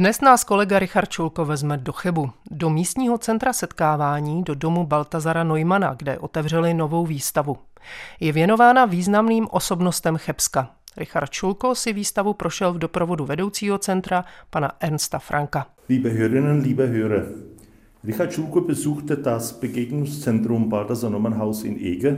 Dnes 0.00 0.20
nás 0.20 0.44
kolega 0.44 0.78
Richard 0.78 1.08
Čulko 1.08 1.44
vezme 1.44 1.76
do 1.76 1.92
Chebu, 1.92 2.30
do 2.50 2.70
místního 2.70 3.18
centra 3.18 3.52
setkávání, 3.52 4.42
do 4.42 4.54
domu 4.54 4.86
Baltazara 4.86 5.44
Neumana, 5.44 5.94
kde 5.94 6.18
otevřeli 6.18 6.74
novou 6.74 7.06
výstavu. 7.06 7.56
Je 8.20 8.32
věnována 8.32 8.84
významným 8.84 9.46
osobnostem 9.50 10.16
Chebska. 10.16 10.70
Richard 10.96 11.30
Čulko 11.30 11.74
si 11.74 11.92
výstavu 11.92 12.34
prošel 12.34 12.72
v 12.72 12.78
doprovodu 12.78 13.24
vedoucího 13.24 13.78
centra, 13.78 14.24
pana 14.50 14.72
Ernsta 14.80 15.18
Franka. 15.18 15.66
Liebe 15.88 16.10
Hörerinnen, 16.10 16.60
liebe 16.60 16.86
Hörer, 16.86 17.26
Richard 18.04 18.32
Schulko 18.32 18.60
besuchte 18.60 19.16
das 19.16 19.52
Begegnungszentrum 19.52 20.68
Balthasar 20.68 21.38
Haus 21.38 21.64
in 21.64 21.76
Ege, 21.78 22.16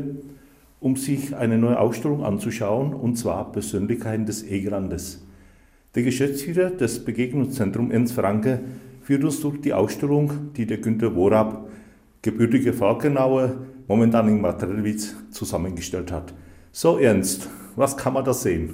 um 0.81 0.97
sich 0.97 1.37
eine 1.37 1.59
neue 1.59 1.79
Ausstellung 1.79 2.25
anzuschauen, 2.25 2.95
und 2.95 3.19
zwar 3.19 3.53
Persönlichkeiten 3.53 4.27
des 4.27 4.43
Egelandes. 4.45 5.32
Der 5.95 6.03
Geschäftsführer 6.05 6.71
des 6.71 7.05
Begegnungszentrums 7.05 7.93
Ernst 7.93 8.15
Franke 8.15 8.61
führt 9.03 9.25
uns 9.25 9.41
durch 9.41 9.61
die 9.61 9.75
Ausstellung, 9.75 10.53
die 10.57 10.65
der 10.65 10.79
Günter 10.79 11.15
Worab, 11.15 11.69
gebürtige 12.23 12.73
Falkenauer, 12.73 13.57
momentan 13.89 14.29
in 14.29 14.41
Materiwitz, 14.41 15.15
zusammengestellt 15.31 16.11
hat. 16.11 16.33
So 16.71 16.97
Ernst, 16.97 17.51
was 17.77 17.95
kann 17.95 18.15
man 18.15 18.25
da 18.25 18.33
sehen? 18.33 18.71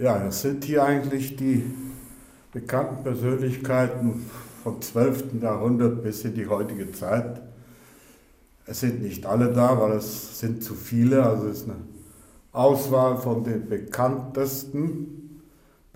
Ja, 0.00 0.18
das 0.18 0.40
sind 0.40 0.64
hier 0.64 0.84
eigentlich 0.84 1.36
die 1.36 1.64
bekannten 2.50 3.02
Persönlichkeiten 3.02 4.24
vom 4.62 4.80
12. 4.80 5.42
Jahrhundert 5.42 6.02
bis 6.02 6.24
in 6.24 6.34
die 6.34 6.46
heutige 6.46 6.90
Zeit. 6.92 7.42
Es 8.64 8.80
sind 8.80 9.02
nicht 9.02 9.26
alle 9.26 9.52
da, 9.52 9.78
weil 9.78 9.98
es 9.98 10.40
sind 10.40 10.62
zu 10.62 10.74
viele, 10.74 11.22
also 11.24 11.48
es 11.48 11.58
ist 11.58 11.64
eine 11.64 11.76
Auswahl 12.52 13.18
von 13.18 13.44
den 13.44 13.68
bekanntesten 13.68 15.27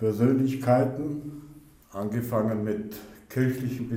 Persönlichkeiten, 0.03 1.43
angefangen 1.93 2.65
mit 2.65 2.93
kirchlichen 3.29 3.87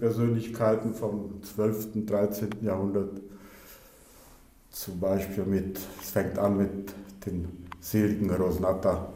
Persönlichkeiten 0.00 0.94
vom 0.94 1.40
12. 1.44 1.94
und 1.94 2.10
13. 2.10 2.48
Jahrhundert 2.60 3.20
zum 4.70 4.98
Beispiel 4.98 5.44
mit, 5.44 5.78
es 6.02 6.10
fängt 6.10 6.40
an 6.40 6.56
mit 6.56 6.92
dem 7.24 7.46
seligen 7.78 8.30
Rosnata, 8.30 9.12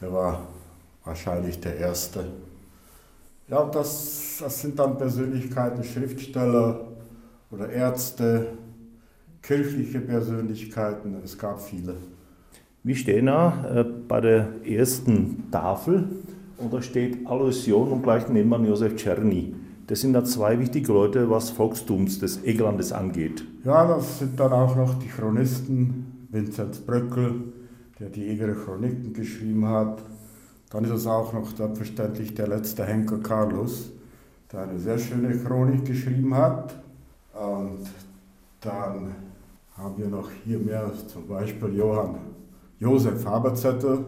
der 0.00 0.12
war 0.12 0.48
wahrscheinlich 1.04 1.60
der 1.60 1.76
Erste. 1.76 2.24
Ja, 3.46 3.58
und 3.58 3.76
das, 3.76 4.38
das 4.40 4.60
sind 4.60 4.76
dann 4.76 4.98
Persönlichkeiten, 4.98 5.84
Schriftsteller 5.84 6.88
oder 7.52 7.68
Ärzte, 7.68 8.58
kirchliche 9.40 10.00
Persönlichkeiten, 10.00 11.14
es 11.22 11.38
gab 11.38 11.62
viele. 11.62 11.94
Wir 12.86 12.96
stehen 12.96 13.26
da 13.26 13.64
äh, 13.74 13.82
bei 13.82 14.20
der 14.20 14.62
ersten 14.62 15.50
Tafel 15.50 16.06
und 16.58 16.70
da 16.70 16.82
steht 16.82 17.26
Aloysion 17.26 17.88
und 17.88 18.02
gleich 18.02 18.28
neben 18.28 18.50
man 18.50 18.66
Josef 18.66 18.96
Czerny. 18.96 19.54
Das 19.86 20.02
sind 20.02 20.12
da 20.12 20.22
zwei 20.22 20.58
wichtige 20.58 20.92
Leute, 20.92 21.30
was 21.30 21.48
Volkstums 21.48 22.18
des 22.18 22.44
Egelandes 22.44 22.92
angeht. 22.92 23.42
Ja, 23.64 23.88
das 23.88 24.18
sind 24.18 24.38
dann 24.38 24.52
auch 24.52 24.76
noch 24.76 24.98
die 24.98 25.08
Chronisten, 25.08 26.26
Vinzenz 26.30 26.78
Bröckel, 26.78 27.44
der 27.98 28.10
die 28.10 28.28
Egerer 28.28 28.52
Chroniken 28.52 29.14
geschrieben 29.14 29.66
hat. 29.66 30.02
Dann 30.68 30.84
ist 30.84 30.90
es 30.90 31.06
auch 31.06 31.32
noch 31.32 31.56
selbstverständlich 31.56 32.34
der 32.34 32.48
letzte 32.48 32.84
Henker 32.84 33.16
Carlos, 33.16 33.92
der 34.52 34.64
eine 34.64 34.78
sehr 34.78 34.98
schöne 34.98 35.34
Chronik 35.38 35.86
geschrieben 35.86 36.34
hat. 36.34 36.74
Und 37.32 37.86
dann 38.60 39.14
haben 39.74 39.94
wir 39.96 40.08
noch 40.08 40.28
hier 40.44 40.58
mehr, 40.58 40.92
zum 41.08 41.26
Beispiel 41.26 41.76
Johann 41.76 42.33
Josef 42.78 43.24
Haberzettel, 43.24 44.04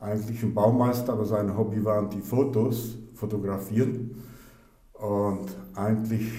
eigentlich 0.00 0.42
ein 0.42 0.54
Baumeister, 0.54 1.12
aber 1.12 1.24
sein 1.24 1.56
Hobby 1.56 1.84
waren 1.84 2.10
die 2.10 2.20
Fotos, 2.20 2.96
fotografieren. 3.14 4.16
Und 4.92 5.46
eigentlich 5.74 6.30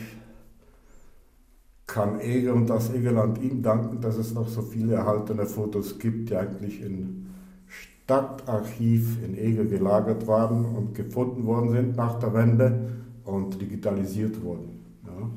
kann 1.88 2.20
Eger 2.20 2.54
und 2.54 2.70
das 2.70 2.94
Egerland 2.94 3.42
ihm 3.42 3.62
danken, 3.62 4.00
dass 4.00 4.18
es 4.18 4.34
noch 4.34 4.48
so 4.48 4.62
viele 4.62 4.96
erhaltene 4.96 5.46
Fotos 5.46 5.98
gibt, 5.98 6.30
die 6.30 6.36
eigentlich 6.36 6.82
im 6.82 7.28
Stadtarchiv 7.68 9.24
in 9.24 9.38
Eger 9.38 9.66
gelagert 9.66 10.28
waren 10.28 10.66
und 10.66 10.94
gefunden 10.96 11.46
worden 11.46 11.72
sind 11.72 11.96
nach 11.96 12.20
der 12.20 12.34
Wende 12.34 12.90
und 13.26 13.60
digitalisiert 13.62 14.42
wurden. 14.44 14.80
Ja. 15.06 15.30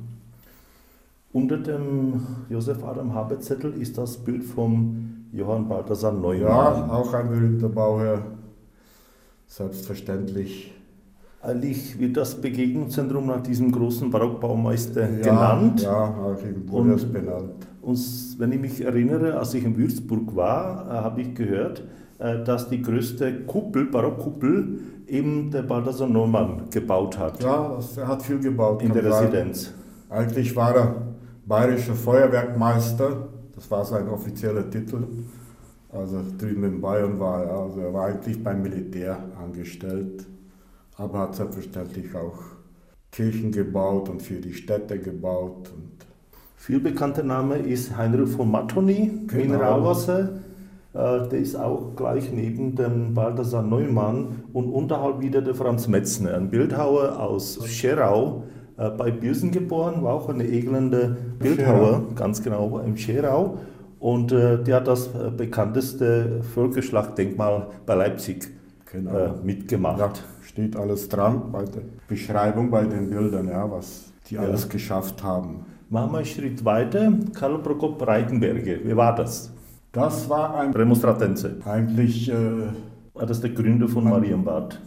Unter 1.32 1.58
dem 1.58 2.20
Josef 2.48 2.84
Adam 2.84 3.14
Haberzettel 3.14 3.74
ist 3.74 3.96
das 3.96 4.18
Bild 4.18 4.44
vom 4.44 5.01
Johann 5.32 5.68
Balthasar 5.68 6.12
Neumann. 6.12 6.40
Ja, 6.40 6.88
auch 6.92 7.12
ein 7.14 7.28
berühmter 7.28 7.68
Bauherr, 7.68 8.22
selbstverständlich 9.46 10.72
eigentlich 11.42 11.98
wird 11.98 12.16
das 12.16 12.40
Begegnungszentrum 12.40 13.26
nach 13.26 13.42
diesem 13.42 13.72
großen 13.72 14.10
Barockbaumeister 14.10 15.10
ja, 15.10 15.22
genannt. 15.22 15.82
Ja, 15.82 16.04
auch 16.04 16.36
wurde 16.66 16.92
es 16.92 17.04
benannt. 17.04 17.66
Und 17.80 17.98
wenn 18.38 18.52
ich 18.52 18.60
mich 18.60 18.80
erinnere, 18.80 19.36
als 19.36 19.52
ich 19.54 19.64
in 19.64 19.76
Würzburg 19.76 20.36
war, 20.36 20.86
äh, 20.88 20.92
habe 20.92 21.22
ich 21.22 21.34
gehört, 21.34 21.82
äh, 22.18 22.44
dass 22.44 22.68
die 22.68 22.80
größte 22.80 23.40
Kuppel, 23.40 23.86
Barockkuppel, 23.86 24.78
eben 25.08 25.50
der 25.50 25.62
Balthasar 25.62 26.08
Neumann 26.08 26.70
gebaut 26.70 27.18
hat. 27.18 27.42
Ja, 27.42 27.76
er 27.96 28.08
hat 28.08 28.22
viel 28.22 28.38
gebaut. 28.38 28.82
In 28.82 28.92
der 28.92 29.04
Residenz. 29.04 29.74
Eigentlich 30.08 30.54
war 30.54 30.76
er 30.76 30.94
bayerischer 31.44 31.94
Feuerwerkmeister, 31.94 33.28
das 33.54 33.70
war 33.70 33.84
sein 33.84 34.08
offizieller 34.08 34.68
Titel. 34.70 35.04
Also 35.90 36.22
drüben 36.38 36.64
in 36.64 36.80
Bayern 36.80 37.20
war 37.20 37.44
er, 37.44 37.52
also 37.52 37.80
er 37.80 37.92
war 37.92 38.06
eigentlich 38.06 38.42
beim 38.42 38.62
Militär 38.62 39.18
angestellt 39.38 40.26
aber 40.96 41.20
hat 41.20 41.34
selbstverständlich 41.34 42.14
auch 42.14 42.38
Kirchen 43.10 43.52
gebaut 43.52 44.08
und 44.08 44.22
für 44.22 44.40
die 44.40 44.54
Städte 44.54 44.98
gebaut. 44.98 45.70
Und 45.74 46.06
Viel 46.56 46.80
bekannter 46.80 47.22
Name 47.22 47.56
ist 47.58 47.96
Heinrich 47.96 48.30
von 48.30 48.50
Mattoni, 48.50 49.26
genau. 49.26 49.42
Mineralwasser. 49.42 50.40
Äh, 50.94 51.28
der 51.28 51.38
ist 51.38 51.56
auch 51.56 51.94
gleich 51.96 52.30
neben 52.32 52.76
dem 52.76 53.14
Balthasar 53.14 53.62
Neumann 53.62 54.44
und 54.52 54.70
unterhalb 54.70 55.20
wieder 55.20 55.40
der 55.40 55.54
Franz 55.54 55.88
Metzner, 55.88 56.34
ein 56.34 56.50
Bildhauer 56.50 57.18
aus 57.18 57.66
Scherau, 57.66 58.44
äh, 58.76 58.90
bei 58.90 59.10
Bürsen 59.10 59.50
geboren, 59.50 60.02
war 60.02 60.14
auch 60.14 60.28
eine 60.28 60.44
egelnde 60.44 61.16
Bildhauer, 61.38 61.94
Scherau. 61.94 62.14
ganz 62.14 62.42
genau 62.42 62.78
im 62.78 62.96
Scherau. 62.96 63.58
Und 63.98 64.32
äh, 64.32 64.62
der 64.62 64.76
hat 64.76 64.88
das 64.88 65.10
bekannteste 65.36 66.40
Völkerschlachtdenkmal 66.54 67.68
bei 67.86 67.94
Leipzig 67.94 68.48
genau. 68.90 69.36
mitgemacht. 69.44 70.00
Ja 70.00 70.12
steht 70.52 70.76
alles 70.76 71.08
dran 71.08 71.50
bei 71.50 71.64
der 71.64 71.82
Beschreibung, 72.08 72.70
bei 72.70 72.84
den 72.84 73.08
Bildern, 73.08 73.48
ja, 73.48 73.70
was 73.70 74.12
die 74.28 74.34
ja. 74.34 74.42
alles 74.42 74.68
geschafft 74.68 75.22
haben. 75.22 75.64
Machen 75.88 76.12
wir 76.12 76.18
einen 76.18 76.26
Schritt 76.26 76.64
weiter. 76.64 77.12
Karl 77.34 77.58
Prokop 77.58 77.98
Breitenberger, 77.98 78.84
wie 78.84 78.96
war 78.96 79.14
das? 79.14 79.52
Das 79.92 80.28
war 80.28 80.56
ein 80.56 80.72
Remonstratense. 80.72 81.56
Eigentlich. 81.64 82.30
Äh, 82.30 82.34
war 83.14 83.26
das 83.26 83.40
der 83.40 83.50
Gründer 83.50 83.88
von 83.88 84.04
Marienbad? 84.04 84.80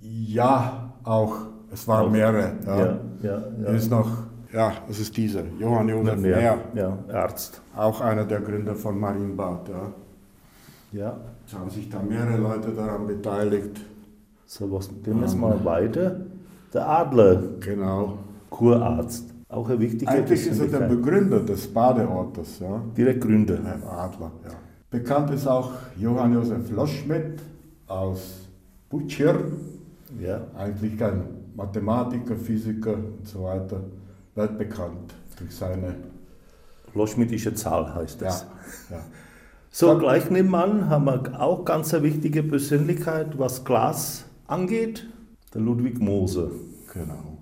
Ja, 0.00 0.94
auch. 1.04 1.36
Es 1.72 1.86
waren 1.88 2.12
mehrere. 2.12 2.52
Ja. 2.66 2.78
Ja, 2.78 2.98
ja, 3.22 3.42
ja. 3.62 3.68
ist 3.70 3.90
noch, 3.90 4.08
ja, 4.52 4.72
es 4.88 5.00
ist 5.00 5.16
dieser, 5.16 5.42
Johann 5.58 5.88
Josef 5.88 6.16
Mehr. 6.16 6.58
Ja, 6.74 6.98
Arzt. 7.12 7.60
Auch 7.76 8.00
einer 8.00 8.24
der 8.24 8.40
Gründer 8.40 8.74
von 8.74 8.98
Marienbad. 8.98 9.68
Ja. 9.68 9.92
Ja. 10.92 11.16
Es 11.46 11.54
haben 11.54 11.70
sich 11.70 11.88
da 11.88 12.00
mehrere 12.00 12.38
Leute 12.38 12.70
daran 12.72 13.06
beteiligt. 13.06 13.80
So, 14.46 14.70
was 14.72 14.88
gehen 15.02 15.20
wir 15.20 15.36
mal 15.36 15.64
weiter? 15.64 16.20
Der 16.72 16.88
Adler. 16.88 17.42
Genau. 17.60 18.18
Kurarzt. 18.48 19.32
Auch 19.48 19.68
ein 19.68 19.80
wichtiger 19.80 20.10
Eigentlich 20.10 20.46
ist 20.46 20.60
er 20.60 20.66
der 20.66 20.88
Begründer 20.88 21.40
des 21.40 21.72
Badeortes. 21.72 22.58
Ja. 22.60 22.80
Direkt 22.96 23.20
Gründer. 23.20 23.56
Der 23.56 23.92
Adler, 23.92 24.32
ja. 24.44 24.50
Bekannt 24.90 25.30
ist 25.30 25.46
auch 25.46 25.72
Johann 25.96 26.32
Josef 26.32 26.70
Loschmidt 26.70 27.40
aus 27.86 28.48
Butcher. 28.88 29.34
Ja. 30.20 30.40
Eigentlich 30.56 31.02
ein 31.02 31.22
Mathematiker, 31.56 32.36
Physiker 32.36 32.94
und 32.94 33.26
so 33.26 33.44
weiter. 33.44 33.80
Weltbekannt 34.34 35.14
durch 35.38 35.54
seine 35.54 35.94
Loschmidtische 36.94 37.54
Zahl 37.54 37.94
heißt 37.94 38.22
das. 38.22 38.46
Ja, 38.90 38.96
ja. 38.96 39.02
So, 39.70 39.98
gleich 39.98 40.30
nebenan 40.30 40.88
haben 40.88 41.04
wir 41.04 41.40
auch 41.40 41.64
ganz 41.64 41.92
eine 41.92 42.02
wichtige 42.02 42.42
Persönlichkeit, 42.42 43.38
was 43.38 43.64
Glas 43.64 44.24
angeht, 44.46 45.06
der 45.52 45.60
Ludwig 45.60 46.00
Moser. 46.00 46.50
Genau. 46.92 47.36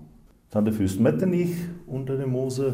Dann 0.51 0.65
der 0.65 0.73
Fürst 0.73 0.99
Metternich 0.99 1.55
unter 1.87 2.17
dem 2.17 2.31
Moser. 2.31 2.73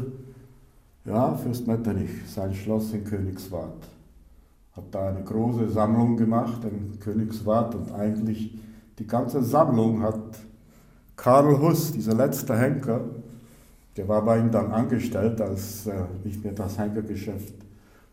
Ja, 1.05 1.35
Fürst 1.35 1.67
Metternich, 1.67 2.09
sein 2.27 2.53
Schloss 2.53 2.93
in 2.93 3.03
Königswart. 3.03 3.87
Hat 4.73 4.85
da 4.91 5.09
eine 5.09 5.23
große 5.23 5.69
Sammlung 5.69 6.17
gemacht 6.17 6.63
in 6.63 6.99
Königswart 6.99 7.75
und 7.75 7.91
eigentlich 7.91 8.57
die 8.97 9.07
ganze 9.07 9.43
Sammlung 9.43 10.01
hat 10.01 10.39
Karl 11.21 11.61
Huss, 11.61 11.91
dieser 11.91 12.15
letzte 12.15 12.57
Henker, 12.57 13.01
der 13.95 14.07
war 14.07 14.25
bei 14.25 14.39
ihm 14.39 14.49
dann 14.49 14.71
angestellt, 14.71 15.39
als 15.39 15.85
er 15.85 16.07
nicht 16.23 16.43
mehr 16.43 16.53
das 16.53 16.79
Henkergeschäft 16.79 17.53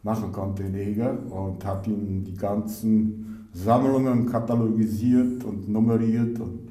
machen 0.02 0.30
konnte 0.30 0.64
in 0.64 0.74
Eger 0.74 1.16
und 1.30 1.64
hat 1.64 1.86
ihm 1.86 2.22
die 2.22 2.36
ganzen 2.36 3.48
Sammlungen 3.54 4.26
katalogisiert 4.26 5.42
und 5.44 5.70
nummeriert. 5.70 6.38
Und 6.38 6.68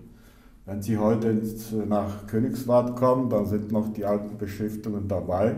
wenn 0.67 0.79
Sie 0.79 0.95
heute 0.99 1.41
nach 1.89 2.27
Königswart 2.27 2.95
kommen, 2.95 3.31
dann 3.31 3.47
sind 3.47 3.71
noch 3.71 3.91
die 3.91 4.05
alten 4.05 4.37
Beschriftungen 4.37 5.07
dabei. 5.07 5.55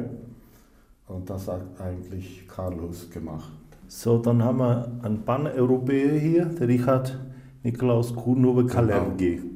Und 1.09 1.29
das 1.29 1.49
hat 1.49 1.65
eigentlich 1.83 2.47
Carlos 2.47 3.09
gemacht. 3.09 3.51
So, 3.89 4.17
dann 4.17 4.41
haben 4.41 4.59
wir 4.59 4.89
einen 5.01 5.25
Pan-Europäer 5.25 6.17
hier, 6.17 6.45
der 6.45 6.69
Richard 6.69 7.19
Nikolaus 7.63 8.15
Kurnowe 8.15 8.65
Kalergi. 8.65 9.35
Genau 9.35 9.48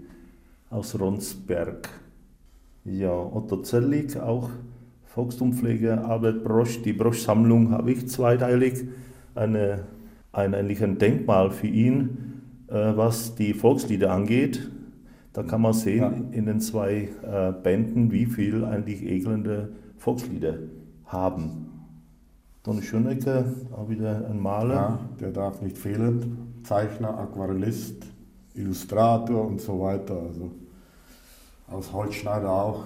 aus 0.73 0.99
Ronsberg. 0.99 1.89
Ja, 2.83 3.13
Otto 3.13 3.61
Zellig, 3.61 4.19
auch 4.19 4.49
Volkstumpfleger, 5.05 6.09
Albert 6.09 6.43
Brosch. 6.43 6.81
Die 6.81 6.93
Brosch-Sammlung 6.93 7.71
habe 7.71 7.91
ich 7.91 8.09
zweiteilig. 8.09 8.85
Eine, 9.35 9.83
ein, 10.31 10.55
eigentlich 10.55 10.83
ein 10.83 10.97
Denkmal 10.97 11.51
für 11.51 11.67
ihn, 11.67 12.41
äh, 12.67 12.73
was 12.73 13.35
die 13.35 13.53
Volkslieder 13.53 14.11
angeht. 14.11 14.69
Da 15.31 15.43
kann 15.43 15.61
man 15.61 15.73
sehen 15.73 16.29
ja. 16.31 16.37
in 16.37 16.45
den 16.45 16.59
zwei 16.59 17.09
äh, 17.23 17.51
Bänden, 17.51 18.11
wie 18.11 18.25
viel 18.25 18.65
eigentlich 18.65 19.03
egelnde 19.03 19.69
Volkslieder 19.97 20.57
haben. 21.05 21.69
Don 22.63 22.81
Schönecker, 22.81 23.45
auch 23.71 23.89
wieder 23.89 24.27
ein 24.29 24.39
Maler. 24.39 24.73
Ja, 24.73 24.99
der 25.19 25.31
darf 25.31 25.61
nicht 25.61 25.77
fehlen. 25.77 26.55
Zeichner, 26.63 27.17
Aquarellist, 27.17 28.05
Illustrator 28.55 29.45
und 29.45 29.61
so 29.61 29.79
weiter. 29.81 30.15
Also 30.15 30.51
aus 31.73 31.91
Holzschneider 31.91 32.51
auch. 32.51 32.83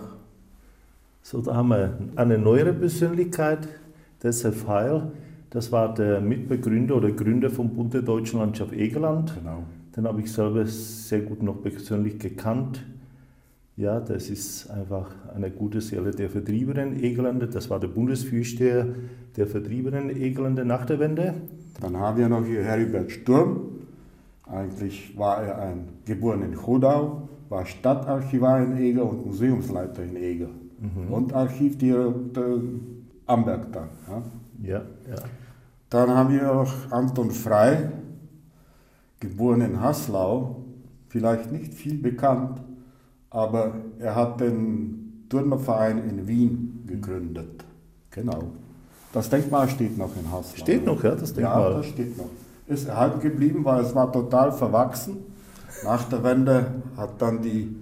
So, 1.21 1.41
da 1.41 1.55
haben 1.55 1.69
wir 1.69 1.97
eine 2.15 2.37
neuere 2.37 2.73
Persönlichkeit, 2.73 3.67
der 4.23 4.31
Sef 4.31 4.67
Heil. 4.67 5.11
Das 5.49 5.71
war 5.71 5.93
der 5.93 6.21
Mitbegründer 6.21 6.95
oder 6.95 7.11
Gründer 7.11 7.49
vom 7.49 7.69
Bund 7.69 7.93
der 7.93 8.01
Deutschen 8.01 8.39
Landschaft 8.39 8.73
Egerland. 8.73 9.33
Genau. 9.35 9.63
Den 9.95 10.07
habe 10.07 10.21
ich 10.21 10.31
selber 10.31 10.65
sehr 10.65 11.21
gut 11.21 11.41
noch 11.41 11.61
persönlich 11.61 12.19
gekannt. 12.19 12.83
Ja, 13.75 13.99
das 13.99 14.29
ist 14.29 14.69
einfach 14.71 15.07
eine 15.35 15.51
gute 15.51 15.81
Seele 15.81 16.11
der 16.11 16.29
vertriebenen 16.29 17.03
Egerländer. 17.03 17.47
Das 17.47 17.69
war 17.69 17.79
der 17.79 17.89
Bundesfürsteher 17.89 18.87
der 19.35 19.47
vertriebenen 19.47 20.09
Egerländer 20.09 20.65
nach 20.65 20.85
der 20.85 20.99
Wende. 20.99 21.35
Dann 21.79 21.95
haben 21.97 22.17
wir 22.17 22.27
noch 22.27 22.43
hier 22.45 22.63
Heribert 22.63 23.11
Sturm. 23.11 23.61
Eigentlich 24.47 25.17
war 25.17 25.43
er 25.43 25.59
ein 25.59 25.89
geboren 26.05 26.41
in 26.41 26.55
Chodau, 26.55 27.27
war 27.49 27.65
Stadtarchivar 27.65 28.61
in 28.63 28.77
Eger 28.77 29.05
und 29.05 29.25
Museumsleiter 29.25 30.03
in 30.03 30.15
Eger. 30.15 30.49
Mhm. 30.79 31.11
Und 31.11 31.33
Archivdirektor 31.33 32.59
Amberg 33.25 33.71
dann. 33.71 33.89
Ja. 34.61 34.71
ja, 34.71 34.81
ja. 35.09 35.23
Dann 35.89 36.09
haben 36.09 36.33
wir 36.33 36.43
noch 36.43 36.91
Anton 36.91 37.31
Frei, 37.31 37.89
geboren 39.19 39.61
in 39.61 39.81
Haslau, 39.81 40.63
vielleicht 41.09 41.51
nicht 41.51 41.73
viel 41.73 41.97
bekannt, 41.97 42.61
aber 43.29 43.75
er 43.99 44.15
hat 44.15 44.39
den 44.41 45.25
Turnerverein 45.29 46.09
in 46.09 46.27
Wien 46.27 46.83
gegründet. 46.87 47.63
Genau. 48.11 48.51
Das 49.13 49.29
Denkmal 49.29 49.69
steht 49.69 49.97
noch 49.97 50.15
in 50.15 50.31
Haslau. 50.31 50.57
Steht 50.57 50.85
noch, 50.85 51.03
ja, 51.03 51.15
das 51.15 51.33
Denkmal? 51.33 51.71
Ja, 51.71 51.77
das 51.77 51.85
steht 51.87 52.17
noch. 52.17 52.29
Ist 52.67 52.87
erhalten 52.87 53.21
geblieben, 53.21 53.63
weil 53.63 53.81
es 53.81 53.95
war 53.95 54.11
total 54.11 54.51
verwachsen. 54.51 55.17
Nach 55.83 56.03
der 56.09 56.23
Wende 56.23 56.65
hat 56.95 57.21
dann 57.21 57.41
die, 57.41 57.75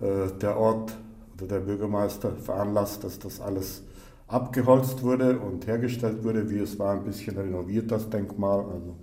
äh, 0.00 0.30
der 0.40 0.56
Ort 0.56 0.94
oder 1.36 1.46
der 1.46 1.60
Bürgermeister 1.60 2.32
veranlasst, 2.32 3.04
dass 3.04 3.18
das 3.18 3.40
alles 3.40 3.82
abgeholzt 4.28 5.02
wurde 5.02 5.38
und 5.38 5.66
hergestellt 5.66 6.24
wurde, 6.24 6.48
wie 6.50 6.58
es 6.58 6.78
war, 6.78 6.94
ein 6.94 7.04
bisschen 7.04 7.36
renoviert, 7.36 7.90
das 7.90 8.08
Denkmal. 8.08 8.60
Also 8.60 8.96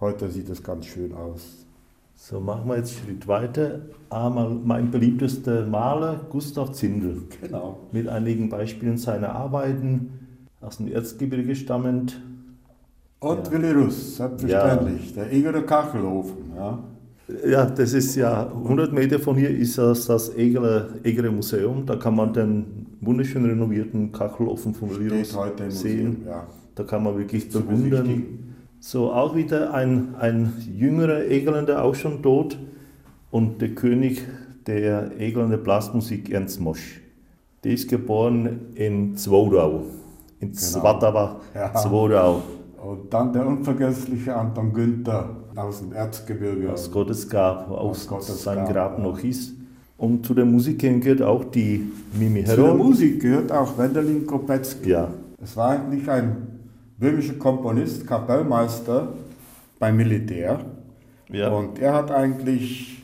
heute 0.00 0.28
sieht 0.30 0.48
es 0.48 0.62
ganz 0.62 0.86
schön 0.86 1.14
aus. 1.14 1.66
So, 2.16 2.38
machen 2.38 2.68
wir 2.68 2.76
jetzt 2.76 2.98
einen 2.98 3.06
Schritt 3.06 3.28
weiter. 3.28 3.80
Einmal 4.10 4.50
mein 4.50 4.90
beliebtester 4.90 5.64
Maler, 5.64 6.20
Gustav 6.28 6.72
Zindel. 6.72 7.22
Genau. 7.40 7.78
Mit 7.92 8.08
einigen 8.08 8.50
Beispielen 8.50 8.98
seiner 8.98 9.34
Arbeiten 9.34 10.28
aus 10.60 10.76
dem 10.76 10.88
Erzgebirge 10.88 11.56
stammend. 11.56 12.20
Und 13.20 13.46
ja. 13.46 13.52
Willi 13.52 13.70
Russ, 13.70 14.16
selbstverständlich. 14.16 15.14
Ja. 15.14 15.24
Der 15.24 15.32
Egerer 15.32 15.62
Kachelofen. 15.62 16.52
Ja. 16.54 16.78
Ja, 17.46 17.66
das 17.66 17.92
ist 17.92 18.16
ja 18.16 18.46
100 18.46 18.92
Meter 18.92 19.18
von 19.18 19.36
hier 19.36 19.50
ist 19.50 19.78
das, 19.78 20.06
das 20.06 20.34
Egerer, 20.36 20.88
Egerer 21.02 21.30
Museum. 21.30 21.86
Da 21.86 21.96
kann 21.96 22.16
man 22.16 22.32
den 22.32 22.86
wunderschön 23.00 23.44
renovierten 23.44 24.12
Kachelofen 24.12 24.74
von 24.74 24.90
Virus 24.98 25.36
sehen. 25.68 26.22
Ja. 26.26 26.46
Da 26.74 26.84
kann 26.84 27.02
man 27.02 27.16
wirklich 27.18 27.48
bewundern. 27.48 28.24
So, 28.78 29.12
auch 29.12 29.36
wieder 29.36 29.74
ein, 29.74 30.14
ein 30.18 30.54
jüngerer 30.74 31.26
Egerländer, 31.26 31.84
auch 31.84 31.94
schon 31.94 32.22
tot. 32.22 32.58
Und 33.30 33.60
der 33.60 33.74
König 33.74 34.26
der 34.66 35.18
Egerländer 35.20 35.58
Blasmusik, 35.58 36.30
Ernst 36.30 36.60
Mosch. 36.60 37.00
Der 37.62 37.72
ist 37.72 37.88
geboren 37.88 38.72
in 38.74 39.16
Zwoudau, 39.16 39.82
in 40.40 40.48
genau. 40.48 40.60
Zwattava, 40.60 41.40
ja. 41.54 41.74
Zwoudau. 41.74 42.42
Und 42.82 43.12
dann 43.12 43.32
der 43.32 43.46
unvergessliche 43.46 44.34
Anton 44.34 44.72
Günther 44.72 45.36
aus 45.56 45.80
dem 45.80 45.92
Erzgebirge. 45.92 46.72
Aus 46.72 46.90
Gottesgrab, 46.90 47.70
aus, 47.70 48.08
aus 48.08 48.42
sein 48.42 48.66
Grab 48.66 48.98
ja. 48.98 49.04
noch 49.04 49.22
ist. 49.22 49.54
Und 49.96 50.24
zu 50.24 50.32
den 50.32 50.50
Musikern 50.50 51.00
gehört 51.00 51.22
auch 51.22 51.44
die 51.44 51.90
Mimi 52.18 52.42
Heron. 52.42 52.56
Zu 52.56 52.62
der 52.62 52.74
Musik 52.74 53.20
gehört 53.20 53.52
auch 53.52 53.76
Wendelin 53.76 54.26
Kopetzky. 54.26 54.90
Ja. 54.90 55.08
Es 55.42 55.56
war 55.56 55.70
eigentlich 55.70 56.08
ein 56.08 56.36
böhmischer 56.98 57.34
Komponist, 57.34 58.06
Kapellmeister 58.06 59.08
beim 59.78 59.96
Militär. 59.96 60.60
Ja. 61.30 61.50
Und 61.50 61.78
er 61.78 61.94
hat 61.94 62.10
eigentlich 62.10 63.02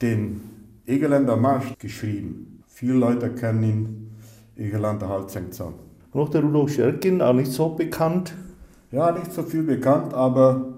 den 0.00 0.40
Egerländer 0.86 1.36
Marsch 1.36 1.74
geschrieben. 1.78 2.62
Viele 2.66 2.94
Leute 2.94 3.30
kennen 3.30 3.62
ihn, 3.62 4.10
Egerländer 4.56 5.08
Halsengzahn. 5.08 5.74
Noch 6.14 6.28
der 6.28 6.42
Rudolf 6.42 6.72
Scherkin, 6.72 7.20
auch 7.20 7.32
nicht 7.32 7.52
so 7.52 7.70
bekannt. 7.70 8.34
Ja, 8.90 9.12
nicht 9.12 9.32
so 9.32 9.42
viel 9.42 9.62
bekannt, 9.62 10.14
aber 10.14 10.77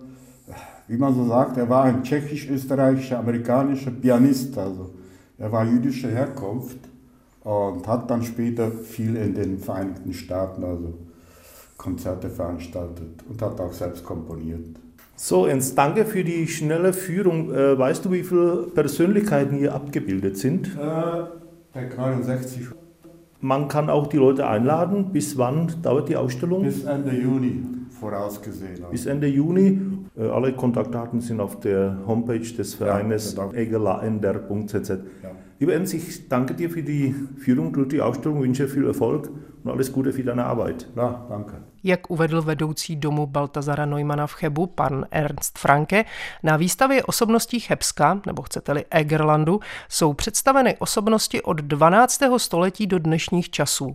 wie 0.91 0.97
man 0.97 1.15
so 1.15 1.25
sagt, 1.25 1.57
er 1.57 1.69
war 1.69 1.85
ein 1.85 2.03
tschechisch-österreichischer, 2.03 3.21
amerikanischer 3.21 3.93
Pianist. 3.93 4.59
Also 4.59 4.91
er 5.39 5.53
war 5.53 5.65
jüdischer 5.65 6.09
Herkunft 6.09 6.79
und 7.45 7.87
hat 7.87 8.11
dann 8.11 8.25
später 8.25 8.73
viel 8.73 9.15
in 9.15 9.35
den 9.37 9.59
Vereinigten 9.59 10.13
Staaten, 10.13 10.65
also 10.65 10.95
Konzerte 11.77 12.29
veranstaltet 12.29 13.23
und 13.29 13.41
hat 13.41 13.61
auch 13.61 13.73
selbst 13.73 14.05
komponiert. 14.05 14.67
So, 15.15 15.47
Jens, 15.47 15.77
danke 15.77 16.05
für 16.05 16.25
die 16.25 16.49
schnelle 16.49 16.93
Führung. 16.93 17.55
Äh, 17.55 17.79
weißt 17.79 18.05
du, 18.05 18.11
wie 18.11 18.25
viele 18.25 18.67
Persönlichkeiten 18.75 19.59
hier 19.59 19.73
abgebildet 19.73 20.39
sind? 20.39 20.77
Äh, 20.77 21.97
69. 21.97 22.67
Man 23.41 23.69
kann 23.69 23.91
auch 23.91 24.09
die 24.09 24.17
Leute 24.17 24.49
einladen. 24.49 25.13
Bis 25.13 25.39
wann 25.39 25.73
dauert 25.83 26.09
die 26.09 26.17
Ausstellung? 26.17 26.65
Bis 26.65 26.83
Ende 26.83 27.15
Juni 27.15 27.63
vorausgesehen. 28.01 28.85
Bis 28.91 29.07
Ende 29.07 29.27
Juni. 29.29 29.81
Äh, 30.21 30.29
alle 30.29 30.53
Kontaktdaten 30.53 31.21
sind 31.21 31.41
auf 31.41 31.61
der 31.61 31.97
Homepage 32.07 32.39
des 32.39 32.75
Vereines 32.75 33.35
ja, 33.35 33.51
egelaender.cz. 33.53 34.89
Ja. 34.89 35.31
Lieber 35.59 35.75
Enz, 35.75 35.95
ich 35.95 36.29
danke 36.29 36.55
dir 36.55 36.71
für 36.71 36.83
die 36.83 37.15
Führung 37.39 37.73
durch 37.73 37.89
die 37.89 38.01
Ausstellung, 38.01 38.43
wünsche 38.43 38.69
viel 38.69 38.87
Erfolg 38.87 39.31
und 39.65 39.71
alles 39.71 39.93
Gute 39.93 40.13
für 40.13 40.25
deine 40.25 40.45
Arbeit. 40.45 40.89
Ja, 40.97 41.27
danke. 41.29 41.53
Jak 41.83 42.11
uvedl 42.11 42.43
vedoucí 42.43 42.97
domu 42.97 43.27
Baltazara 43.27 43.87
Neumana 43.87 44.27
v 44.27 44.35
Chebu, 44.35 44.67
pan 44.67 45.07
Ernst 45.11 45.59
Franke, 45.59 46.05
na 46.43 46.57
výstavě 46.57 47.03
osobností 47.03 47.61
Chebska, 47.61 48.21
nebo 48.27 48.43
chcete-li 48.43 48.85
Egerlandu, 48.91 49.61
jsou 49.89 50.13
představeny 50.13 50.77
osobnosti 50.79 51.43
od 51.43 51.57
12. 51.57 52.21
století 52.37 52.87
do 52.87 52.99
dnešních 52.99 53.51
časů. 53.51 53.95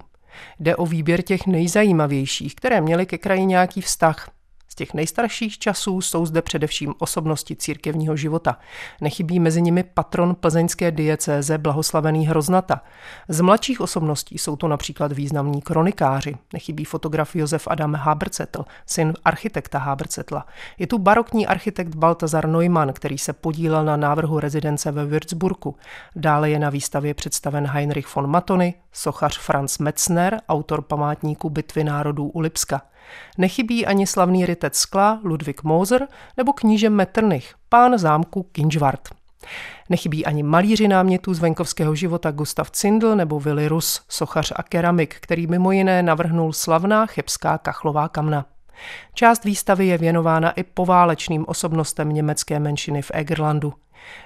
Jde 0.60 0.76
o 0.76 0.86
výběr 0.86 1.22
těch 1.22 1.48
nejzajímavějších, 1.48 2.56
které 2.56 2.82
měly 2.82 3.06
ke 3.06 3.18
kraji 3.18 3.46
nějaký 3.46 3.82
vztah. 3.82 4.35
Z 4.76 4.78
těch 4.78 4.94
nejstarších 4.94 5.60
časů 5.60 6.02
jsou 6.02 6.26
zde 6.26 6.42
především 6.42 6.94
osobnosti 7.00 7.56
církevního 7.56 8.16
života. 8.16 8.58
Nechybí 9.02 9.40
mezi 9.40 9.62
nimi 9.62 9.84
patron 9.84 10.36
plzeňské 10.36 10.92
diecéze 10.92 11.58
blahoslavený 11.58 12.28
Hroznata. 12.28 12.82
Z 13.28 13.42
mladších 13.42 13.82
osobností 13.82 14.38
jsou 14.38 14.56
to 14.56 14.68
například 14.68 15.12
významní 15.12 15.62
kronikáři. 15.62 16.38
Nechybí 16.54 16.86
fotograf 16.86 17.36
Josef 17.36 17.68
Adam 17.68 17.94
Habercetl, 17.94 18.66
syn 18.86 19.14
architekta 19.26 19.80
Habercetla. 19.80 20.46
Je 20.80 20.88
tu 20.88 20.98
barokní 20.98 21.48
architekt 21.48 21.96
Baltazar 21.96 22.48
Neumann, 22.48 22.94
který 22.94 23.18
se 23.18 23.34
podílel 23.34 23.86
na 23.86 23.98
návrhu 23.98 24.40
rezidence 24.40 24.92
ve 24.92 25.06
Würzburgu. 25.06 25.76
Dále 26.16 26.50
je 26.50 26.60
na 26.60 26.70
výstavě 26.70 27.14
představen 27.14 27.68
Heinrich 27.68 28.16
von 28.16 28.28
Matony, 28.28 28.74
sochař 28.92 29.40
Franz 29.40 29.78
Metzner, 29.78 30.42
autor 30.50 30.82
památníku 30.82 31.50
bitvy 31.50 31.84
národů 31.84 32.28
u 32.28 32.40
Lipska. 32.40 32.82
Nechybí 33.38 33.86
ani 33.86 34.08
slavný 34.08 34.46
rytec 34.46 34.78
skla 34.78 35.20
Ludwig 35.24 35.64
Moser 35.64 36.08
nebo 36.38 36.54
kníže 36.54 36.90
Metternich, 36.90 37.56
pán 37.70 37.98
zámku 37.98 38.44
Kinžvart. 38.44 39.10
Nechybí 39.90 40.26
ani 40.26 40.44
malíři 40.44 40.88
námětů 40.88 41.34
z 41.34 41.40
venkovského 41.40 41.96
života 41.96 42.32
Gustav 42.32 42.72
Cindl 42.72 43.16
nebo 43.16 43.40
Willy 43.40 43.68
Rus, 43.68 44.02
sochař 44.10 44.54
a 44.56 44.64
keramik, 44.64 45.16
který 45.20 45.48
mimo 45.48 45.72
jiné 45.72 46.04
navrhnul 46.04 46.54
slavná 46.54 47.06
chebská 47.06 47.58
kachlová 47.58 48.08
kamna. 48.08 48.46
Část 49.14 49.44
výstavy 49.44 49.88
je 49.88 49.98
věnována 49.98 50.52
i 50.52 50.64
poválečným 50.64 51.46
osobnostem 51.48 52.10
německé 52.10 52.60
menšiny 52.60 53.02
v 53.02 53.12
Egerlandu. 53.14 53.74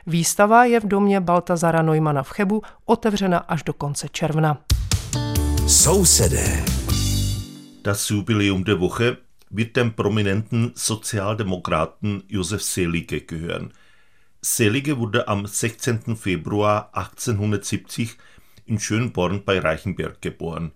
Výstava 0.07 0.65
je 0.65 0.79
v 0.79 0.87
domě 0.87 1.21
Baltazara 1.21 1.81
Neumana 1.81 2.23
v 2.23 2.29
Chebu 2.29 2.61
otevřena 2.85 3.37
až 3.37 3.63
do 3.63 3.73
konce 3.73 4.07
června. 4.11 4.57
Sousedé. 5.67 6.63
Das 7.83 8.09
Jubiläum 8.09 8.65
der 8.65 8.81
Woche 8.81 9.19
wird 9.49 9.77
dem 9.77 9.93
prominenten 9.93 10.73
Sozialdemokraten 10.75 12.23
Josef 12.27 12.61
Selige 12.61 13.21
gehören. 13.21 13.73
Selige 14.41 14.97
wurde 14.97 15.29
am 15.29 15.45
16. 15.45 16.17
Februar 16.17 16.89
1870 16.91 18.17
in 18.65 18.79
Schönborn 18.81 19.45
bei 19.45 19.59
Reichenberg 19.59 20.21
geboren. 20.21 20.73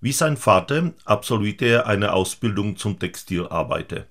Wie 0.00 0.10
sein 0.10 0.36
Vater 0.36 0.92
absolvierte 1.04 1.66
er 1.66 1.86
eine 1.86 2.12
Ausbildung 2.12 2.76
zum 2.76 2.98
Textilarbeiter. 2.98 4.06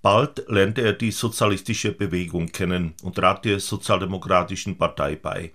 Bald 0.00 0.48
lernte 0.48 0.80
er 0.80 0.94
die 0.94 1.10
sozialistische 1.10 1.92
Bewegung 1.92 2.48
kennen 2.48 2.94
und 3.02 3.16
trat 3.16 3.44
der 3.44 3.60
Sozialdemokratischen 3.60 4.78
Partei 4.78 5.16
bei. 5.16 5.52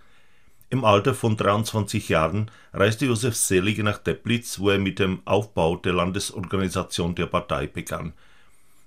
Im 0.72 0.86
Alter 0.86 1.16
von 1.16 1.36
23 1.36 2.10
Jahren 2.10 2.52
reiste 2.74 3.08
Josef 3.08 3.36
Selige 3.36 3.84
nach 3.84 3.98
Teplitz, 3.98 4.60
wo 4.60 4.70
er 4.70 4.78
mit 4.78 5.00
dem 5.00 5.26
Aufbau 5.26 5.78
der 5.78 5.94
Landesorganisation 5.94 7.16
der 7.16 7.26
Partei 7.26 7.66
begann. 7.66 8.14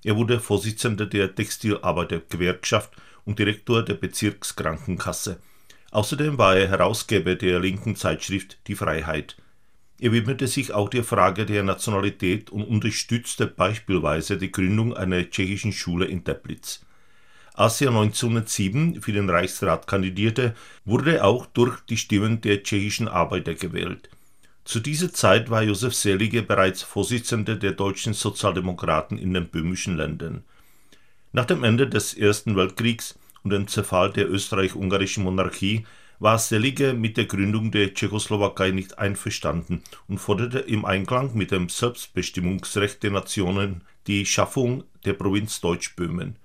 Er 0.04 0.16
wurde 0.16 0.38
Vorsitzender 0.38 1.06
der 1.06 1.34
Textilarbeitergewerkschaft 1.34 2.92
und 3.24 3.40
Direktor 3.40 3.82
der 3.82 3.94
Bezirkskrankenkasse. 3.94 5.40
Außerdem 5.90 6.38
war 6.38 6.56
er 6.56 6.68
Herausgeber 6.68 7.34
der 7.34 7.58
linken 7.58 7.96
Zeitschrift 7.96 8.58
Die 8.68 8.76
Freiheit. 8.76 9.36
Er 9.98 10.12
widmete 10.12 10.46
sich 10.46 10.72
auch 10.72 10.88
der 10.88 11.02
Frage 11.02 11.46
der 11.46 11.64
Nationalität 11.64 12.50
und 12.50 12.62
unterstützte 12.62 13.48
beispielsweise 13.48 14.38
die 14.38 14.52
Gründung 14.52 14.96
einer 14.96 15.28
tschechischen 15.28 15.72
Schule 15.72 16.04
in 16.04 16.22
Teplitz. 16.22 16.84
Als 17.54 17.80
er 17.82 17.88
1907 17.88 19.02
für 19.02 19.12
den 19.12 19.28
Reichsrat 19.28 19.86
kandidierte, 19.86 20.54
wurde 20.86 21.16
er 21.16 21.26
auch 21.26 21.46
durch 21.46 21.80
die 21.80 21.98
Stimmen 21.98 22.40
der 22.40 22.62
tschechischen 22.62 23.08
Arbeiter 23.08 23.54
gewählt. 23.54 24.08
Zu 24.64 24.80
dieser 24.80 25.12
Zeit 25.12 25.50
war 25.50 25.62
Josef 25.62 25.94
Selige 25.94 26.42
bereits 26.42 26.82
Vorsitzender 26.82 27.56
der 27.56 27.72
deutschen 27.72 28.14
Sozialdemokraten 28.14 29.18
in 29.18 29.34
den 29.34 29.48
böhmischen 29.48 29.96
Ländern. 29.96 30.44
Nach 31.32 31.44
dem 31.44 31.64
Ende 31.64 31.88
des 31.88 32.14
Ersten 32.14 32.56
Weltkriegs 32.56 33.18
und 33.42 33.50
dem 33.50 33.66
Zerfall 33.66 34.12
der 34.12 34.30
österreich-ungarischen 34.30 35.24
Monarchie 35.24 35.84
war 36.20 36.38
Selige 36.38 36.94
mit 36.94 37.16
der 37.16 37.24
Gründung 37.26 37.70
der 37.70 37.92
Tschechoslowakei 37.92 38.70
nicht 38.70 38.98
einverstanden 38.98 39.82
und 40.06 40.18
forderte 40.18 40.60
im 40.60 40.84
Einklang 40.84 41.34
mit 41.34 41.50
dem 41.50 41.68
Selbstbestimmungsrecht 41.68 43.02
der 43.02 43.10
Nationen 43.10 43.82
die 44.06 44.24
Schaffung 44.24 44.84
der 45.04 45.14
Provinz 45.14 45.60
Deutschböhmen. 45.60 46.36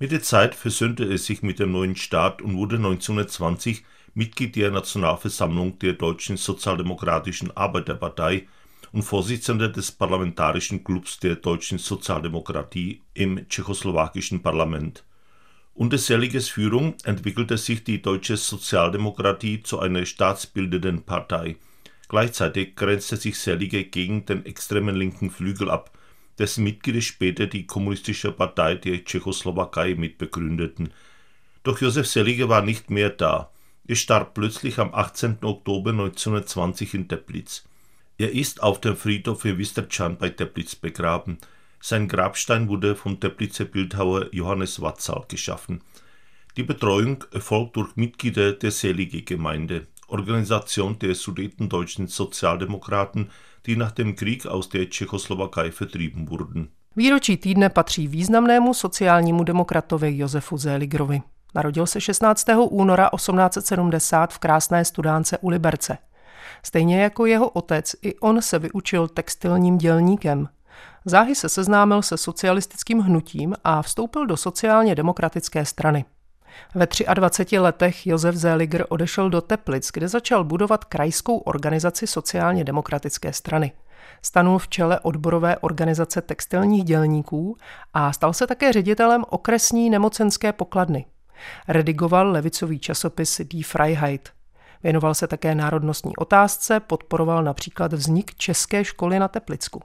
Mit 0.00 0.10
der 0.10 0.22
Zeit 0.22 0.56
versöhnte 0.56 1.04
er 1.04 1.18
sich 1.18 1.42
mit 1.42 1.60
dem 1.60 1.70
neuen 1.70 1.94
Staat 1.94 2.42
und 2.42 2.56
wurde 2.56 2.76
1920 2.76 3.84
Mitglied 4.14 4.56
der 4.56 4.72
Nationalversammlung 4.72 5.78
der 5.78 5.92
Deutschen 5.92 6.36
Sozialdemokratischen 6.36 7.56
Arbeiterpartei 7.56 8.48
und 8.90 9.02
Vorsitzender 9.02 9.68
des 9.68 9.92
Parlamentarischen 9.92 10.82
Clubs 10.82 11.20
der 11.20 11.36
Deutschen 11.36 11.78
Sozialdemokratie 11.78 13.02
im 13.14 13.48
tschechoslowakischen 13.48 14.42
Parlament. 14.42 15.04
Unter 15.74 15.98
Seliges 15.98 16.48
Führung 16.48 16.94
entwickelte 17.04 17.56
sich 17.56 17.84
die 17.84 18.02
deutsche 18.02 18.36
Sozialdemokratie 18.36 19.62
zu 19.62 19.78
einer 19.78 20.06
staatsbildenden 20.06 21.02
Partei. 21.02 21.56
Gleichzeitig 22.08 22.74
grenzte 22.74 23.16
sich 23.16 23.38
Selige 23.38 23.84
gegen 23.84 24.26
den 24.26 24.44
extremen 24.44 24.96
linken 24.96 25.30
Flügel 25.30 25.70
ab 25.70 25.96
dessen 26.38 26.64
Mitglieder 26.64 27.00
später 27.00 27.46
die 27.46 27.66
Kommunistische 27.66 28.32
Partei 28.32 28.74
der 28.74 29.04
Tschechoslowakei 29.04 29.94
mitbegründeten. 29.94 30.92
Doch 31.62 31.80
Josef 31.80 32.06
Selige 32.06 32.48
war 32.48 32.62
nicht 32.62 32.90
mehr 32.90 33.10
da. 33.10 33.50
Er 33.86 33.96
starb 33.96 34.34
plötzlich 34.34 34.78
am 34.78 34.94
18. 34.94 35.38
Oktober 35.42 35.90
1920 35.90 36.94
in 36.94 37.08
Teplitz. 37.08 37.64
Er 38.16 38.32
ist 38.32 38.62
auf 38.62 38.80
dem 38.80 38.96
Friedhof 38.96 39.44
in 39.44 39.58
Wisterczan 39.58 40.18
bei 40.18 40.30
Teplitz 40.30 40.74
begraben. 40.74 41.38
Sein 41.80 42.08
Grabstein 42.08 42.68
wurde 42.68 42.96
vom 42.96 43.20
Teplitzer 43.20 43.66
Bildhauer 43.66 44.32
Johannes 44.32 44.80
Watzal 44.80 45.24
geschaffen. 45.28 45.82
Die 46.56 46.62
Betreuung 46.62 47.24
erfolgt 47.32 47.76
durch 47.76 47.96
Mitglieder 47.96 48.52
der 48.52 48.70
Selige 48.70 49.22
Gemeinde, 49.22 49.86
Organisation 50.14 50.96
der 50.98 51.14
sudetendeutschen 51.14 52.06
Sozialdemokraten 52.06 53.30
die 53.66 53.76
nach 53.76 53.92
dem 53.92 54.14
Krieg 54.16 54.46
aus 54.46 54.68
der 54.68 54.90
Tschechoslowakei 54.90 55.70
vertrieben 55.70 56.30
wurden. 56.30 56.68
Výročí 56.96 57.36
týdne 57.36 57.68
patří 57.68 58.08
významnému 58.08 58.74
sociálnímu 58.74 59.44
demokratovi 59.44 60.16
Josefu 60.16 60.56
Zéligrovi. 60.56 61.22
Narodil 61.54 61.86
se 61.86 62.00
16. 62.00 62.46
února 62.70 63.10
1870 63.14 64.32
v 64.32 64.38
krásné 64.38 64.84
studánce 64.84 65.38
u 65.38 65.48
Liberce. 65.48 65.98
Stejně 66.62 67.02
jako 67.02 67.26
jeho 67.26 67.48
otec, 67.48 67.94
i 68.02 68.14
on 68.18 68.42
se 68.42 68.58
vyučil 68.58 69.08
textilním 69.08 69.78
dělníkem. 69.78 70.48
Záhy 71.04 71.34
se 71.34 71.48
seznámil 71.48 72.02
se 72.02 72.16
socialistickým 72.16 72.98
hnutím 72.98 73.54
a 73.64 73.82
vstoupil 73.82 74.26
do 74.26 74.36
sociálně 74.36 74.94
demokratické 74.94 75.64
strany. 75.64 76.04
Ve 76.74 76.86
23 77.14 77.58
letech 77.58 78.06
Josef 78.06 78.34
Zeliger 78.34 78.86
odešel 78.88 79.30
do 79.30 79.40
Teplic, 79.40 79.90
kde 79.92 80.08
začal 80.08 80.44
budovat 80.44 80.84
krajskou 80.84 81.38
organizaci 81.38 82.06
sociálně 82.06 82.64
demokratické 82.64 83.32
strany. 83.32 83.72
Stanul 84.22 84.58
v 84.58 84.68
čele 84.68 85.00
odborové 85.00 85.56
organizace 85.58 86.22
textilních 86.22 86.84
dělníků 86.84 87.56
a 87.94 88.12
stal 88.12 88.32
se 88.32 88.46
také 88.46 88.72
ředitelem 88.72 89.24
okresní 89.28 89.90
nemocenské 89.90 90.52
pokladny. 90.52 91.06
Redigoval 91.68 92.30
levicový 92.30 92.78
časopis 92.78 93.40
Die 93.44 93.64
Freiheit. 93.64 94.28
Věnoval 94.82 95.14
se 95.14 95.26
také 95.26 95.54
národnostní 95.54 96.16
otázce, 96.16 96.80
podporoval 96.80 97.44
například 97.44 97.92
vznik 97.92 98.34
České 98.34 98.84
školy 98.84 99.18
na 99.18 99.28
Teplicku. 99.28 99.82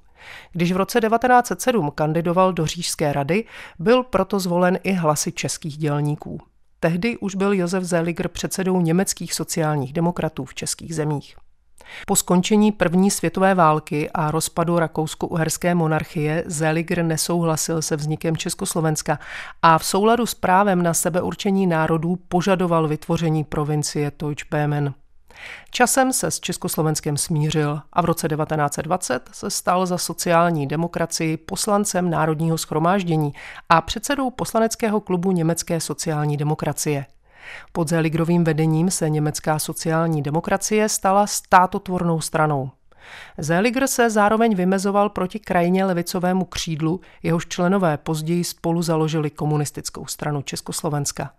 Když 0.52 0.72
v 0.72 0.78
roce 0.78 1.02
1907 1.02 1.92
kandidoval 1.96 2.54
do 2.54 2.66
Řížské 2.66 3.14
rady, 3.14 3.46
byl 3.80 4.04
proto 4.04 4.40
zvolen 4.40 4.80
i 4.84 4.94
hlasy 4.94 5.32
českých 5.32 5.78
dělníků. 5.78 6.40
Tehdy 6.80 7.18
už 7.18 7.36
byl 7.36 7.54
Josef 7.54 7.84
Zeliger 7.84 8.28
předsedou 8.28 8.82
německých 8.82 9.34
sociálních 9.34 9.94
demokratů 9.94 10.46
v 10.46 10.54
českých 10.54 10.96
zemích. 10.96 11.36
Po 12.08 12.16
skončení 12.16 12.72
první 12.72 13.12
světové 13.12 13.56
války 13.56 14.10
a 14.14 14.32
rozpadu 14.32 14.80
rakousko-uherské 14.80 15.76
monarchie 15.76 16.44
Zeliger 16.48 17.04
nesouhlasil 17.04 17.82
se 17.82 17.96
vznikem 17.96 18.38
Československa 18.38 19.20
a 19.62 19.78
v 19.78 19.86
souladu 19.86 20.26
s 20.26 20.34
právem 20.34 20.84
na 20.84 20.94
sebeurčení 20.94 21.68
národů 21.68 22.16
požadoval 22.28 22.88
vytvoření 22.88 23.44
provincie 23.44 24.12
Deutschböhmen. 24.20 24.94
Časem 25.72 26.14
se 26.14 26.32
s 26.32 26.40
Československem 26.40 27.18
smířil 27.18 27.82
a 27.94 28.02
v 28.02 28.06
roce 28.06 28.28
1920 28.28 29.30
se 29.34 29.50
stal 29.50 29.86
za 29.86 29.98
sociální 29.98 30.68
demokracii 30.68 31.38
poslancem 31.38 32.10
Národního 32.10 32.58
schromáždění 32.58 33.34
a 33.70 33.82
předsedou 33.82 34.30
poslaneckého 34.30 35.02
klubu 35.02 35.32
Německé 35.32 35.80
sociální 35.80 36.38
demokracie. 36.38 37.06
Pod 37.72 37.88
Zeligrovým 37.88 38.44
vedením 38.44 38.92
se 38.92 39.10
německá 39.10 39.60
sociální 39.60 40.22
demokracie 40.22 40.90
stala 40.90 41.28
státotvornou 41.28 42.22
stranou. 42.22 42.72
Zeliger 43.38 43.88
se 43.88 44.10
zároveň 44.10 44.56
vymezoval 44.56 45.10
proti 45.10 45.40
krajně 45.40 45.86
levicovému 45.86 46.46
křídlu, 46.46 47.02
jehož 47.24 47.48
členové 47.48 47.98
později 47.98 48.44
spolu 48.44 48.82
založili 48.82 49.30
komunistickou 49.30 50.06
stranu 50.06 50.42
Československa. 50.42 51.32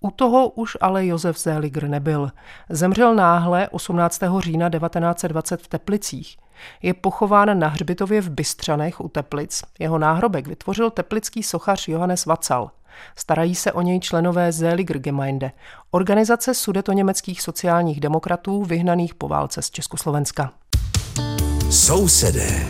U 0.00 0.10
toho 0.10 0.48
už 0.48 0.76
ale 0.80 1.06
Josef 1.06 1.38
Zéligr 1.38 1.88
nebyl. 1.88 2.30
Zemřel 2.68 3.14
náhle 3.14 3.68
18. 3.68 4.20
října 4.38 4.70
1920 4.70 5.62
v 5.62 5.68
Teplicích. 5.68 6.36
Je 6.82 6.94
pochován 6.94 7.58
na 7.58 7.68
hřbitově 7.68 8.20
v 8.20 8.30
Bystřanech 8.30 9.00
u 9.00 9.08
Teplic. 9.08 9.62
Jeho 9.78 9.98
náhrobek 9.98 10.46
vytvořil 10.46 10.90
teplický 10.90 11.42
sochař 11.42 11.88
Johannes 11.88 12.26
Vacal. 12.26 12.70
Starají 13.16 13.54
se 13.54 13.72
o 13.72 13.82
něj 13.82 14.00
členové 14.00 14.52
Zeliger 14.52 14.98
Gemeinde, 14.98 15.52
organizace 15.90 16.54
sudetoněmeckých 16.54 17.42
sociálních 17.42 18.00
demokratů 18.00 18.64
vyhnaných 18.64 19.14
po 19.14 19.28
válce 19.28 19.62
z 19.62 19.70
Československa. 19.70 20.52
Sousedé. 21.70 22.66